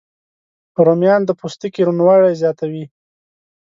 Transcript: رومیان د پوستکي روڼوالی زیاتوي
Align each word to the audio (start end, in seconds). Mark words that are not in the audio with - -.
رومیان 0.85 1.21
د 1.25 1.29
پوستکي 1.39 1.81
روڼوالی 1.87 2.33
زیاتوي 2.41 2.85